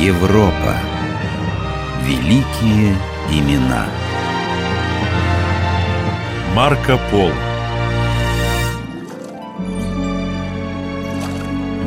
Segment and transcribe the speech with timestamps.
[0.00, 0.76] Европа.
[2.04, 2.94] Великие
[3.32, 3.84] имена.
[6.54, 7.32] Марко Поло.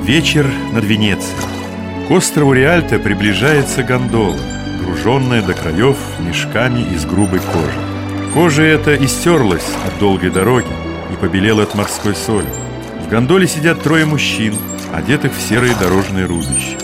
[0.04, 1.32] Вечер над Венецией.
[2.10, 4.36] К острову Риальто приближается гондола
[4.82, 8.34] Груженная до краев мешками из грубой кожи.
[8.34, 10.68] Кожа эта истерлась от долгой дороги
[11.14, 12.50] И побелела от морской соли.
[13.06, 14.54] В гондоле сидят трое мужчин
[14.94, 16.81] Одетых в серые дорожные рубища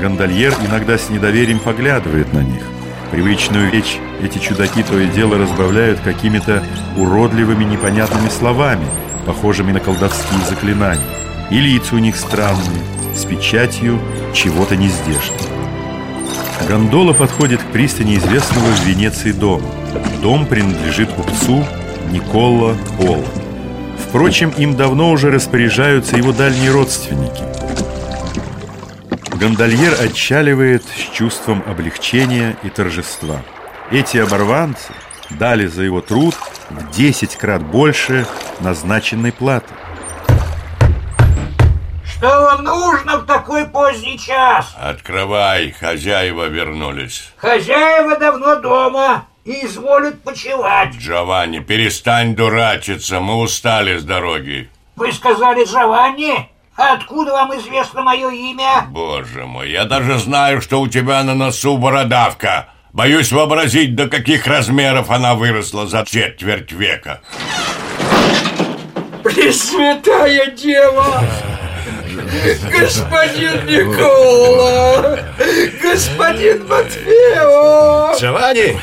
[0.00, 2.62] Гондольер иногда с недоверием поглядывает на них
[3.10, 6.62] Привычную речь эти чудаки то и дело разбавляют какими-то
[6.96, 8.86] уродливыми непонятными словами,
[9.26, 11.02] похожими на колдовские заклинания.
[11.50, 12.82] И лица у них странные,
[13.16, 13.98] с печатью
[14.32, 15.50] чего-то нездешнего.
[16.68, 19.66] Гондола подходит к пристани известного в Венеции дома.
[20.22, 21.64] Дом принадлежит купцу
[22.12, 23.24] Никола Пола.
[24.06, 27.49] Впрочем, им давно уже распоряжаются его дальние родственники.
[29.40, 33.40] Гондольер отчаливает с чувством облегчения и торжества.
[33.90, 34.92] Эти оборванцы
[35.30, 36.34] дали за его труд
[36.68, 38.26] в 10 крат больше
[38.60, 39.72] назначенной платы.
[42.04, 44.76] Что вам нужно в такой поздний час?
[44.78, 47.32] Открывай, хозяева вернулись.
[47.38, 50.94] Хозяева давно дома и изволят почевать.
[50.96, 54.68] Джованни, перестань дурачиться, мы устали с дороги.
[54.96, 56.50] Вы сказали Джованни?
[56.80, 58.86] А откуда вам известно мое имя?
[58.88, 62.70] Боже мой, я даже знаю, что у тебя на носу бородавка.
[62.94, 67.20] Боюсь вообразить, до каких размеров она выросла за четверть века.
[69.22, 71.22] Пресвятая Дева!
[72.70, 75.18] Господин Никола!
[75.82, 78.14] Господин Матфео!
[78.18, 78.78] Джованни!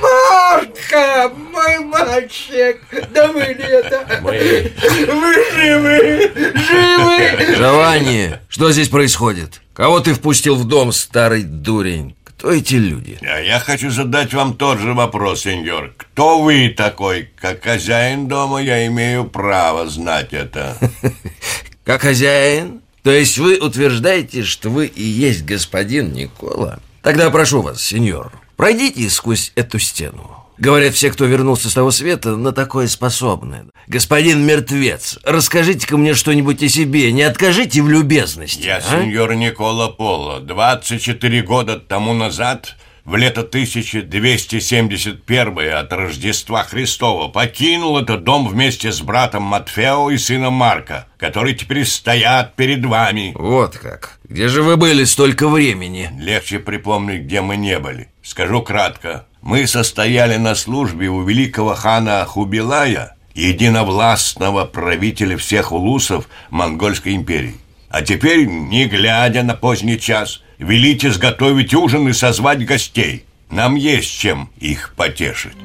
[0.00, 1.32] Марка!
[1.52, 2.80] Мой мальчик!
[3.12, 4.20] Да вы ли это?
[4.22, 4.72] Мы...
[5.06, 6.32] Вы живы!
[6.54, 7.56] Живы!
[7.56, 9.60] Джованни, что здесь происходит?
[9.74, 12.14] Кого ты впустил в дом, старый дурень?
[12.42, 13.18] Кто эти люди?
[13.22, 15.92] А я хочу задать вам тот же вопрос, сеньор.
[15.96, 17.30] Кто вы такой?
[17.40, 20.76] Как хозяин дома я имею право знать это.
[21.84, 22.80] Как хозяин?
[23.02, 26.78] То есть вы утверждаете, что вы и есть господин Никола?
[27.02, 30.42] Тогда прошу вас, сеньор, пройдите сквозь эту стену.
[30.58, 33.64] Говорят, все, кто вернулся с того света, на такое способны.
[33.88, 38.66] Господин мертвец, расскажите-ка мне что-нибудь о себе, не откажите в любезности.
[38.66, 38.80] Я а?
[38.80, 40.38] сеньор Никола Поло.
[40.38, 49.00] 24 года тому назад, в лето 1271 от Рождества Христова, покинул этот дом вместе с
[49.00, 53.32] братом Матфео и сыном Марка, которые теперь стоят перед вами.
[53.34, 54.18] Вот как.
[54.24, 56.10] Где же вы были столько времени?
[56.18, 58.08] Легче припомнить, где мы не были.
[58.22, 59.26] Скажу кратко.
[59.40, 67.56] Мы состояли на службе у великого хана Хубилая, единовластного правителя всех улусов Монгольской империи.
[67.88, 73.24] А теперь, не глядя на поздний час, велите сготовить ужин и созвать гостей.
[73.50, 75.56] Нам есть чем их потешить.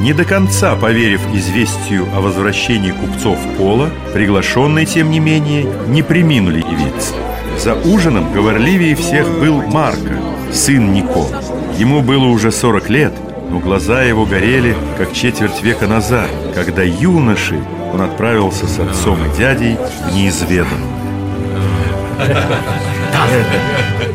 [0.00, 6.58] Не до конца поверив известию о возвращении купцов Пола, приглашенные, тем не менее, не приминули
[6.58, 7.14] явиться.
[7.58, 10.20] За ужином говорливее всех был Марко,
[10.52, 11.42] сын Никола.
[11.76, 13.12] Ему было уже 40 лет,
[13.50, 17.60] но глаза его горели, как четверть века назад, когда юношей
[17.92, 19.76] он отправился с отцом и дядей
[20.06, 20.98] в неизведанное.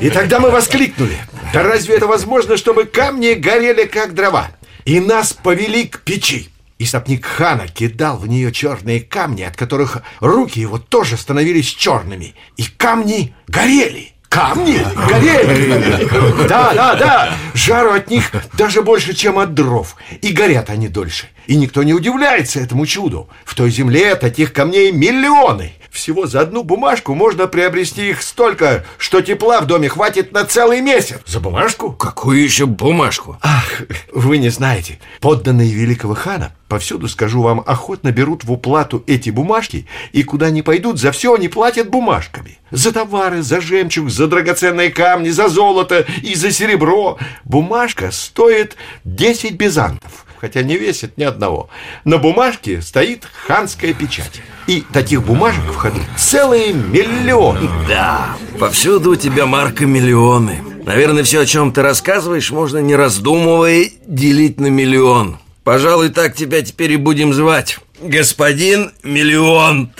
[0.01, 1.17] И тогда мы воскликнули.
[1.53, 4.49] Да разве это возможно, чтобы камни горели как дрова?
[4.85, 6.49] И нас повели к печи.
[6.79, 12.35] И сопник хана кидал в нее черные камни, от которых руки его тоже становились черными.
[12.57, 14.13] И камни горели.
[14.27, 16.47] Камни горели.
[16.47, 17.33] Да, да, да.
[17.53, 19.95] Жару от них даже больше, чем от дров.
[20.21, 21.27] И горят они дольше.
[21.45, 23.29] И никто не удивляется этому чуду.
[23.45, 25.73] В той земле таких камней миллионы.
[25.93, 30.81] Всего за одну бумажку можно приобрести их столько, что тепла в доме хватит на целый
[30.81, 31.19] месяц.
[31.27, 31.91] За бумажку?
[31.91, 33.37] Какую еще бумажку?
[33.43, 34.99] Ах, вы не знаете.
[35.19, 40.61] Подданные великого хана, повсюду, скажу вам, охотно берут в уплату эти бумажки, и куда ни
[40.61, 42.57] пойдут, за все они платят бумажками.
[42.71, 47.19] За товары, за жемчуг, за драгоценные камни, за золото и за серебро.
[47.43, 51.69] Бумажка стоит 10 бизантов хотя не весит ни одного.
[52.03, 54.41] На бумажке стоит ханская печать.
[54.67, 57.69] И таких бумажек в ходу целые миллионы.
[57.87, 60.61] Да, повсюду у тебя, Марка, миллионы.
[60.85, 65.37] Наверное, все, о чем ты рассказываешь, можно, не раздумывая, делить на миллион.
[65.63, 67.77] Пожалуй, так тебя теперь и будем звать.
[68.01, 69.91] Господин Миллион.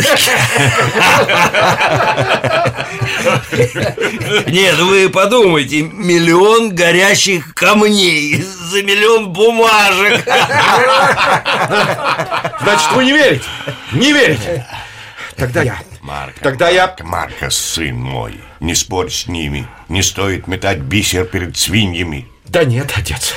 [4.48, 10.21] Нет, вы подумайте, миллион горящих камней за миллион бумажек.
[12.62, 13.45] Значит, вы не верите?
[13.94, 14.66] Не верите?
[15.38, 15.77] Тогда я...
[16.01, 16.94] Марка, Тогда я...
[17.00, 19.66] Марка, сын мой, Не спорь с ними.
[19.88, 22.27] Не стоит метать бисер перед свиньями.
[22.45, 23.33] Да нет, отец.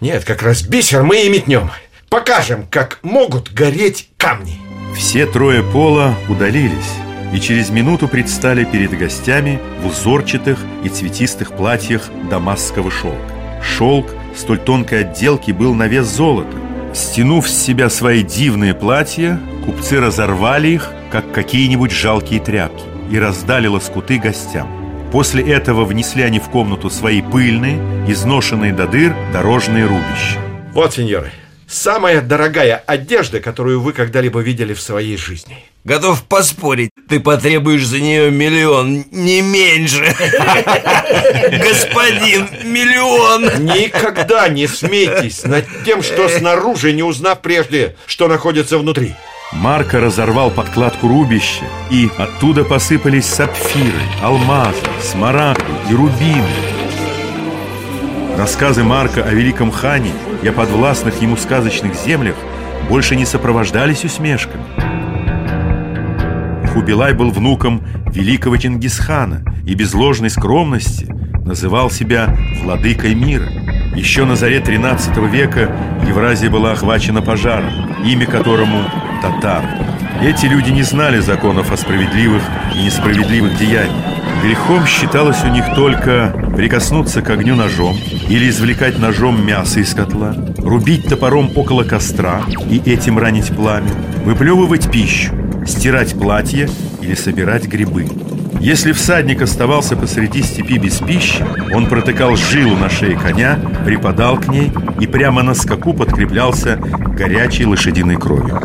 [0.00, 1.70] Нет, как раз бисер мы и метнем.
[2.08, 4.60] Покажем, как могут гореть камни.
[4.96, 6.94] Все трое пола удалились
[7.32, 13.32] и через минуту предстали перед гостями в узорчатых и цветистых платьях дамасского шелка.
[13.62, 14.06] Шелк
[14.36, 16.56] столь тонкой отделки был на вес золота.
[16.94, 23.66] Стянув с себя свои дивные платья, купцы разорвали их, как какие-нибудь жалкие тряпки, и раздали
[23.66, 24.77] лоскуты гостям.
[25.12, 27.76] После этого внесли они в комнату свои пыльные,
[28.06, 30.38] изношенные до дыр дорожные рубища.
[30.74, 31.32] Вот, сеньоры,
[31.66, 35.56] самая дорогая одежда, которую вы когда-либо видели в своей жизни.
[35.84, 40.04] Готов поспорить, ты потребуешь за нее миллион, не меньше.
[41.50, 43.64] Господин, миллион.
[43.64, 49.14] Никогда не смейтесь над тем, что снаружи, не узнав прежде, что находится внутри.
[49.52, 56.44] Марко разорвал подкладку рубища, и оттуда посыпались сапфиры, алмазы, смарагды и рубины.
[58.36, 60.12] Рассказы Марка о великом хане
[60.42, 62.36] и о подвластных ему сказочных землях
[62.90, 64.62] больше не сопровождались усмешками.
[66.68, 71.06] Хубилай был внуком великого Чингисхана и без ложной скромности
[71.44, 73.48] называл себя владыкой мира.
[73.96, 75.74] Еще на заре 13 века
[76.06, 77.72] Евразия была охвачена пожаром,
[78.04, 78.84] имя которому
[79.20, 79.64] татар.
[80.22, 82.42] Эти люди не знали законов о справедливых
[82.74, 84.18] и несправедливых деяниях.
[84.42, 87.96] Грехом считалось у них только прикоснуться к огню ножом
[88.28, 93.90] или извлекать ножом мясо из котла, рубить топором около костра и этим ранить пламя,
[94.24, 95.32] выплевывать пищу,
[95.66, 96.68] стирать платье
[97.00, 98.06] или собирать грибы.
[98.60, 104.48] Если всадник оставался посреди степи без пищи, он протыкал жилу на шее коня, припадал к
[104.48, 108.60] ней и прямо на скаку подкреплялся горячей лошадиной кровью.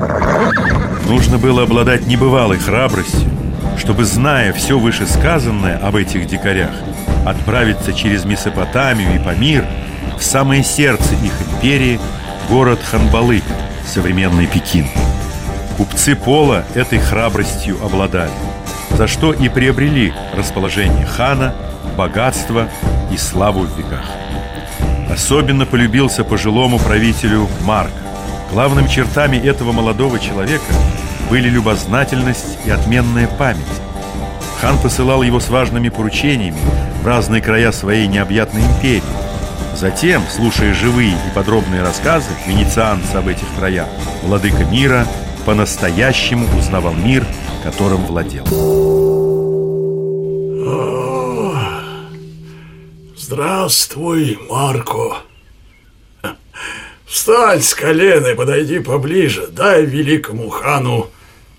[1.08, 3.30] Нужно было обладать небывалой храбростью,
[3.78, 6.72] чтобы, зная все вышесказанное об этих дикарях,
[7.26, 9.66] отправиться через Месопотамию и Памир
[10.18, 12.00] в самое сердце их империи,
[12.50, 13.44] город Ханбалык,
[13.86, 14.88] современный Пекин.
[15.78, 18.32] Купцы Пола этой храбростью обладали–
[18.98, 21.56] за что и приобрели расположение хана,
[21.98, 22.70] богатство
[23.12, 24.06] и славу в веках.
[25.10, 27.92] Особенно полюбился пожилому правителю Марк.
[28.54, 30.72] Главными чертами этого молодого человека
[31.32, 33.66] были любознательность и отменная память.
[34.62, 36.60] Хан посылал его с важными поручениями
[37.02, 39.02] в разные края своей необъятной империи.
[39.76, 43.88] Затем, слушая живые и подробные рассказы венецианца об этих краях,
[44.22, 45.08] владыка мира
[45.48, 47.26] по-настоящему узнавал мир,
[47.64, 48.46] которым владел.
[53.18, 55.24] Здравствуй, Марко.
[57.14, 59.46] Встань с колена и подойди поближе.
[59.46, 61.12] Дай великому хану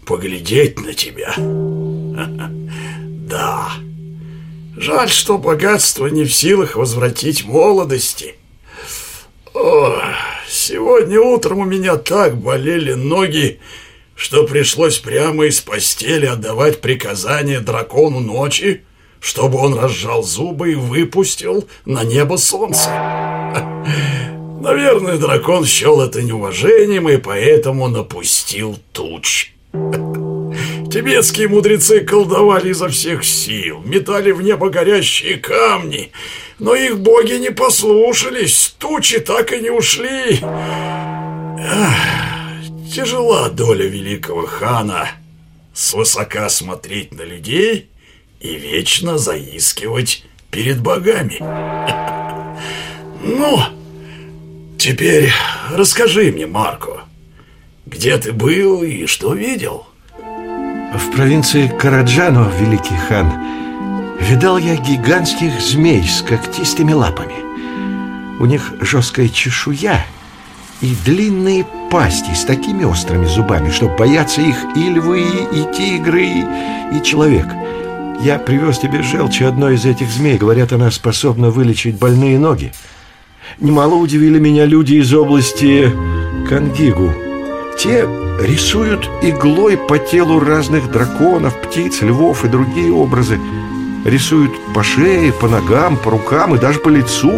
[0.04, 1.32] поглядеть на тебя.
[3.26, 3.68] Да.
[4.76, 8.34] Жаль, что богатство не в силах возвратить молодости.
[9.54, 9.96] О,
[10.46, 13.60] сегодня утром у меня так болели ноги,
[14.14, 18.84] что пришлось прямо из постели отдавать приказание дракону ночи,
[19.20, 22.90] чтобы он разжал зубы и выпустил на небо солнце.
[24.64, 29.52] Наверное, дракон счел это неуважением и поэтому напустил туч.
[29.74, 36.12] Тибетские мудрецы колдовали изо всех сил, метали в небо горящие камни,
[36.58, 40.40] но их боги не послушались, тучи так и не ушли.
[42.90, 45.10] Тяжела доля великого хана
[45.74, 47.90] свысока смотреть на людей
[48.40, 51.38] и вечно заискивать перед богами.
[53.26, 53.58] Ну,
[54.84, 55.32] теперь
[55.70, 57.04] расскажи мне, Марко,
[57.86, 59.86] где ты был и что видел?
[60.18, 63.32] В провинции Караджано, великий хан,
[64.20, 67.32] видал я гигантских змей с когтистыми лапами.
[68.38, 70.04] У них жесткая чешуя
[70.82, 76.26] и длинные пасти с такими острыми зубами, что боятся их и львы, и тигры,
[76.92, 77.46] и, человек.
[78.20, 80.36] Я привез тебе желчи одной из этих змей.
[80.36, 82.72] Говорят, она способна вылечить больные ноги.
[83.60, 85.90] Немало удивили меня люди из области
[86.48, 87.12] Кангигу.
[87.78, 88.04] Те
[88.40, 93.38] рисуют иглой по телу разных драконов, птиц, львов и другие образы.
[94.04, 97.30] Рисуют по шее, по ногам, по рукам и даже по лицу.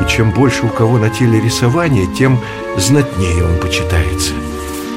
[0.00, 2.38] И чем больше у кого на теле рисования, тем
[2.76, 4.32] знатнее он почитается.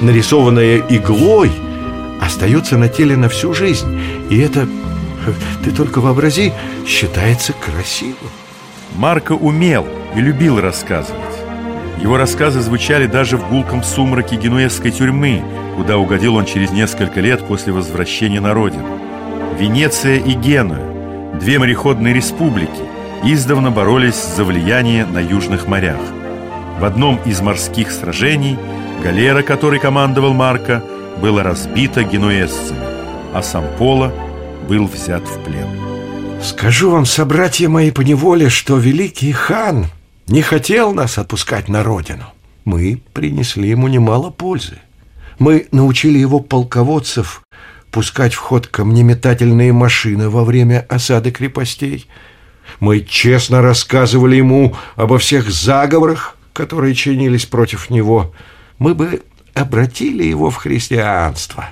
[0.02, 1.52] Нарисованное иглой
[2.22, 4.00] остается на теле на всю жизнь.
[4.30, 4.68] И это,
[5.64, 6.54] ты только вообрази,
[6.86, 8.16] считается красивым.
[8.96, 11.22] Марко умел и любил рассказывать.
[12.02, 15.44] Его рассказы звучали даже в гулком сумраке генуэзской тюрьмы,
[15.76, 19.00] куда угодил он через несколько лет после возвращения на родину.
[19.58, 22.70] Венеция и Генуя, две мореходные республики
[23.24, 26.02] издавна боролись за влияние на южных морях.
[26.80, 28.58] В одном из морских сражений
[29.02, 30.84] галера, которой командовал Марко,
[31.22, 32.80] была разбита генуэзцами,
[33.34, 34.14] а сам Поло
[34.68, 35.68] был взят в плен.
[36.44, 39.86] Скажу вам, собратья мои, по неволе, что великий хан
[40.28, 42.26] не хотел нас отпускать на родину.
[42.64, 44.80] Мы принесли ему немало пользы.
[45.38, 47.44] Мы научили его полководцев
[47.92, 52.08] пускать в ход камнеметательные машины во время осады крепостей.
[52.80, 58.34] Мы честно рассказывали ему обо всех заговорах, которые чинились против него.
[58.80, 61.70] Мы бы обратили его в христианство,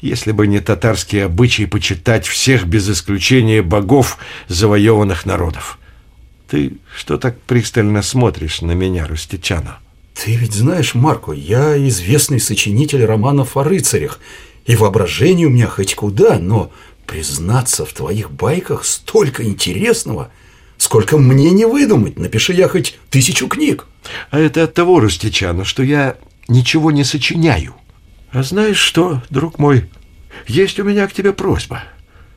[0.00, 4.18] если бы не татарские обычаи почитать всех без исключения богов
[4.48, 5.79] завоеванных народов.
[6.50, 9.78] Ты что так пристально смотришь на меня, Рустичана?
[10.14, 14.18] Ты ведь знаешь, Марко, я известный сочинитель романов о рыцарях,
[14.66, 16.72] и воображение у меня хоть куда, но
[17.06, 20.32] признаться в твоих байках столько интересного,
[20.76, 23.86] сколько мне не выдумать, напиши я хоть тысячу книг.
[24.32, 26.16] А это от того, Рустичана, что я
[26.48, 27.76] ничего не сочиняю.
[28.32, 29.88] А знаешь что, друг мой,
[30.48, 31.84] есть у меня к тебе просьба.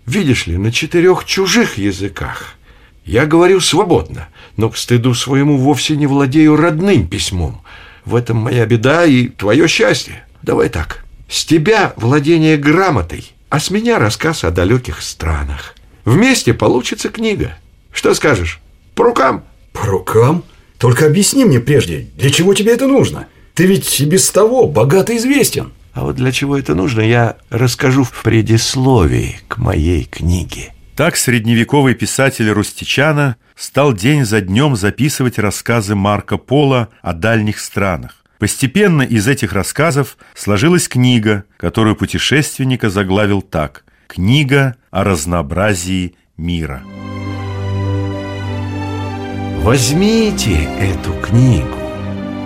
[0.05, 2.57] Видишь ли, на четырех чужих языках
[3.05, 7.61] я говорю свободно, но к стыду своему вовсе не владею родным письмом.
[8.05, 10.25] В этом моя беда и твое счастье.
[10.41, 11.05] Давай так.
[11.29, 15.75] С тебя владение грамотой, а с меня рассказ о далеких странах.
[16.05, 17.57] Вместе получится книга.
[17.91, 18.59] Что скажешь?
[18.95, 19.43] По рукам?
[19.71, 20.43] По рукам?
[20.77, 23.27] Только объясни мне прежде, для чего тебе это нужно?
[23.53, 25.71] Ты ведь и без того богато известен.
[25.93, 30.73] А вот для чего это нужно, я расскажу в предисловии к моей книге.
[30.95, 38.23] Так средневековый писатель Рустичана стал день за днем записывать рассказы Марко Поло о дальних странах.
[38.37, 46.83] Постепенно из этих рассказов сложилась книга, которую путешественника заглавил так «Книга о разнообразии мира».
[49.61, 51.79] Возьмите эту книгу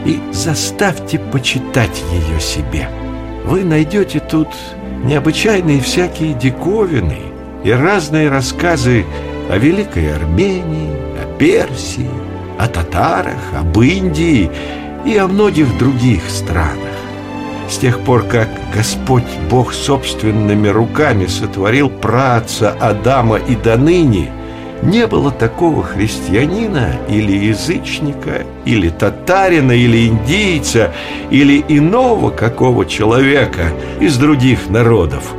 [0.05, 2.87] и заставьте почитать ее себе.
[3.43, 4.49] Вы найдете тут
[5.03, 9.05] необычайные всякие диковины и разные рассказы
[9.49, 12.09] о Великой Армении, о Персии,
[12.57, 14.49] о татарах, об Индии
[15.05, 16.77] и о многих других странах.
[17.69, 24.31] С тех пор, как Господь Бог собственными руками сотворил праца Адама и до ныне–
[24.83, 30.93] не было такого христианина или язычника, или татарина, или индийца,
[31.31, 35.33] или иного какого человека из других народов,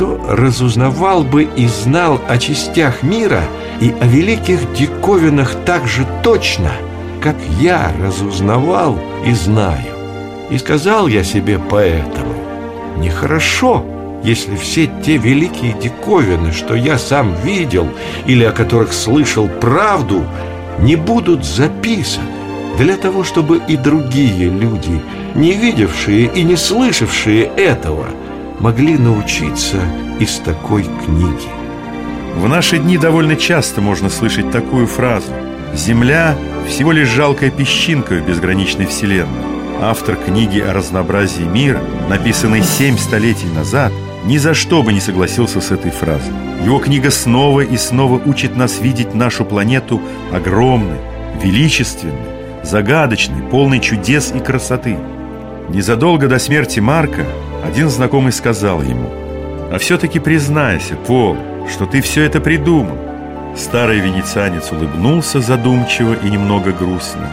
[0.00, 3.42] кто разузнавал бы и знал о частях мира
[3.82, 6.70] и о великих диковинах так же точно,
[7.20, 9.92] как я разузнавал и знаю.
[10.48, 12.32] И сказал я себе поэтому,
[12.96, 13.84] нехорошо,
[14.24, 17.86] если все те великие диковины, что я сам видел
[18.24, 20.24] или о которых слышал правду,
[20.78, 22.24] не будут записаны
[22.78, 25.02] для того, чтобы и другие люди,
[25.34, 28.06] не видевшие и не слышавшие этого,
[28.60, 29.78] могли научиться
[30.20, 31.48] из такой книги.
[32.36, 35.32] В наши дни довольно часто можно слышать такую фразу
[35.74, 36.36] «Земля–
[36.68, 39.44] всего лишь жалкая песчинка в безграничной вселенной».
[39.80, 43.92] Автор книги о разнообразии мира, написанной семь столетий назад–
[44.24, 46.32] ни за что бы не согласился с этой фразой.
[46.64, 50.00] Его книга снова и снова учит нас видеть нашу планету
[50.32, 50.98] огромной,
[51.42, 52.14] величественной,
[52.62, 54.98] загадочной, полной чудес и красоты.
[55.70, 57.24] Незадолго до смерти Марка
[57.64, 59.08] один знакомый сказал ему,
[59.72, 61.36] «А все-таки признайся, Пол,
[61.70, 62.98] что ты все это придумал».
[63.56, 67.28] Старый венецианец улыбнулся задумчиво и немного грустно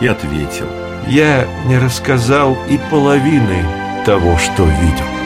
[0.00, 0.66] и ответил,
[1.06, 3.64] «Я не рассказал и половины
[4.06, 5.19] того, что видел».